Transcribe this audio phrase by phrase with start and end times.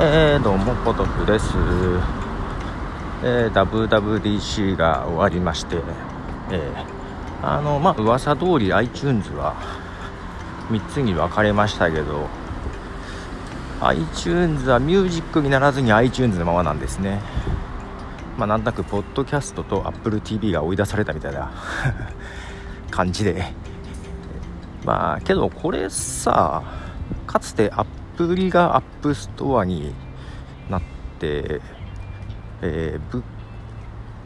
[0.00, 1.48] えー、どうもポトフです、
[3.24, 5.78] えー、WWDC が終わりまして、
[6.52, 9.56] えー、あのまあ噂通り iTunes は
[10.70, 12.28] 3つに分かれましたけど
[13.80, 17.20] iTunes はミュージックにならずに iTunes のままなんですね。
[18.36, 21.50] まあなんとなくポッドキャストと AppleTV が追い出されたみたいな
[22.92, 23.52] 感じで。
[24.84, 26.62] まあけどこれさ
[27.26, 27.84] かつてア
[28.18, 29.94] プリが App Store に
[30.68, 30.82] なっ
[31.20, 31.60] て、
[32.60, 33.22] えー、ブッ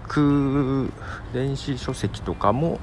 [0.08, 0.90] ク
[1.34, 2.80] 電子書籍とかも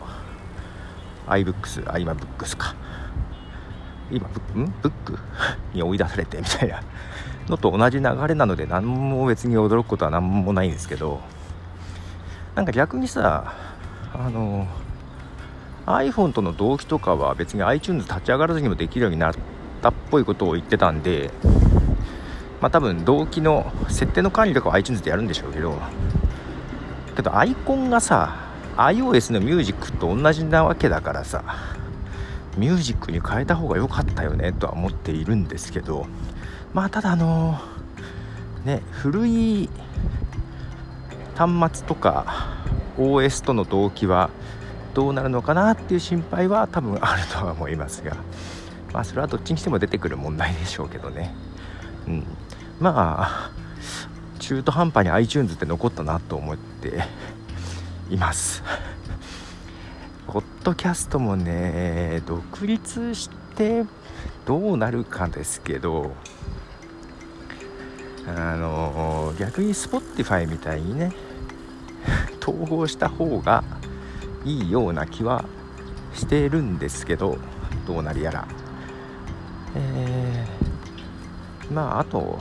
[1.26, 2.76] iBooks あ今 Books か。
[4.12, 4.66] 今ブん？
[4.84, 5.18] ブック？
[5.74, 6.84] に追い出されてみたいな
[7.48, 11.22] のと同じ流れなので何も別に驚くことは何もないんですけど
[12.54, 13.56] なんか逆にさ
[14.14, 14.68] あの
[15.88, 21.32] iPhone との同期とかは別に iTunes 立ち上がらずにもできるようになってたっぽいことを言ってたんで
[22.62, 25.78] まあ多分同期の設定の管理とかは iTunes でやるんでしょうけど
[27.16, 31.44] けどアイコンがさ iOS のミュージックと同じなわけだからさ
[32.58, 36.08] ミュージックに変えた方が良かったよねとは思っているんですけど
[36.74, 37.60] まあただあの
[38.66, 39.70] ね古い
[41.36, 42.66] 端末とか
[42.98, 44.30] OS との同期は
[44.94, 48.18] どうなるのかなっていう心配は多分あるとは思いますが
[48.94, 51.34] まあそれはどっちにしても出てくる問題でしょうけどね。
[52.08, 52.24] うん。
[52.80, 53.52] まあ
[54.40, 57.04] 中途半端に iTunes って残ったなと思って
[58.10, 58.64] います。
[60.28, 63.84] ポッドキャストもね独立して
[64.46, 66.12] どうなるかですけど
[68.28, 71.12] あの逆に Spotify みたいにね
[72.42, 73.64] 統合した方が
[74.46, 75.46] いいような気は
[76.14, 77.38] してるんですけど
[77.88, 78.48] どうなりやら。
[79.76, 82.40] えー、まああと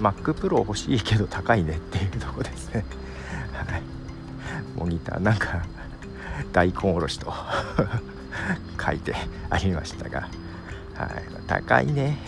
[0.00, 2.84] Mac Pro 欲しいけど高いねっていうとこですね。
[3.52, 3.82] はい。
[4.76, 5.62] モニターなんか
[6.52, 7.32] 大根おろしと
[8.82, 9.14] 書いて
[9.50, 10.28] ありましたが、はい、
[11.46, 12.18] 高いね。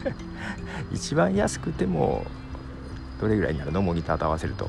[0.92, 2.26] 一番安くても
[3.20, 3.80] どれぐらいになるの？
[3.82, 4.68] モニターと合わせると。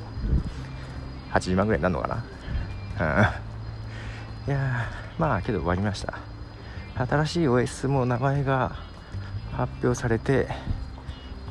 [1.34, 2.08] 80万ぐらいになるのか
[3.00, 3.34] な？
[4.48, 4.52] うん。
[4.52, 4.86] いや
[5.20, 6.14] まあけど終わりました。
[6.98, 8.76] 新しい OS も名前が
[9.54, 10.48] 発表されて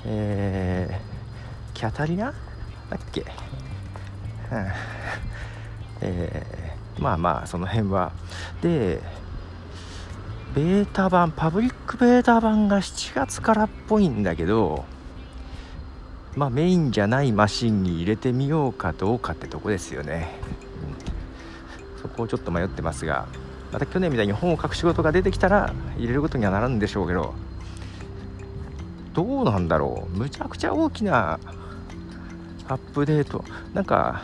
[0.09, 2.33] えー、キャタリナ？
[2.91, 3.27] だっけ、うん。
[6.01, 8.13] えー、まあまあその辺は。
[8.63, 9.01] で
[10.55, 14.87] ベータ版パブリックベータ版が7月からっぽいんだけど
[16.35, 20.39] まあメインじゃないマシンに入れてみようかどうかってとこですよね。
[21.97, 22.01] うん。
[22.01, 23.27] そこをちょっと迷ってますが。
[23.73, 27.35] また去年みたいに本を書く仕事が出てきたら入れることにはならんでしょうけど
[29.17, 30.17] どうなんだろう。
[30.19, 31.41] むちゃくちゃ大きな
[32.69, 33.43] アップデート。
[33.73, 34.21] なんか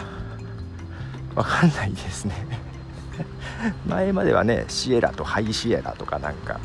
[1.35, 2.35] わかんないですね。
[3.89, 6.61] 前まではねシエラとハイシエラとかなんか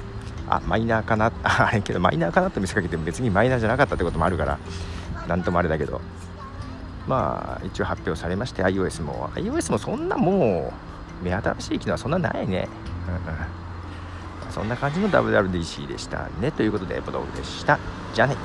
[0.49, 4.59] あマイナーかなあれけどマイナーかなって見せかけても別にマイナーじゃなかったってこともあるから
[5.29, 6.01] なんともあれだけど。
[7.07, 9.29] まあ一応発表されまして iOS も。
[9.35, 12.67] iOS もそんなもう目新しい機能はそんなないね、
[14.45, 16.51] うん、そんな感じの WWDC でしたね。
[16.51, 17.79] ということでポトフでした。
[18.13, 18.35] じゃあね。